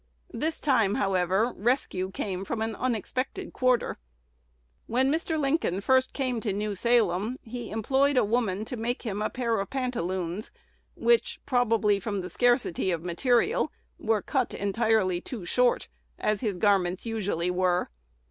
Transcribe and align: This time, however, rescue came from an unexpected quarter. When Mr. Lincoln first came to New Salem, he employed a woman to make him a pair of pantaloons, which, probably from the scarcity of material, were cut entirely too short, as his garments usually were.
This 0.33 0.59
time, 0.59 0.95
however, 0.95 1.53
rescue 1.55 2.09
came 2.09 2.43
from 2.43 2.59
an 2.63 2.73
unexpected 2.75 3.53
quarter. 3.53 3.99
When 4.87 5.11
Mr. 5.11 5.39
Lincoln 5.39 5.79
first 5.79 6.11
came 6.11 6.39
to 6.39 6.51
New 6.51 6.73
Salem, 6.73 7.37
he 7.43 7.69
employed 7.69 8.17
a 8.17 8.25
woman 8.25 8.65
to 8.65 8.75
make 8.75 9.03
him 9.03 9.21
a 9.21 9.29
pair 9.29 9.59
of 9.59 9.69
pantaloons, 9.69 10.51
which, 10.95 11.39
probably 11.45 11.99
from 11.99 12.21
the 12.21 12.31
scarcity 12.31 12.89
of 12.89 13.05
material, 13.05 13.71
were 13.99 14.23
cut 14.23 14.55
entirely 14.55 15.21
too 15.21 15.45
short, 15.45 15.87
as 16.17 16.41
his 16.41 16.57
garments 16.57 17.05
usually 17.05 17.51
were. 17.51 17.91